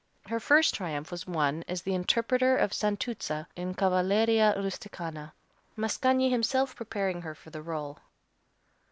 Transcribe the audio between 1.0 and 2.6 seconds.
was won as the interpreter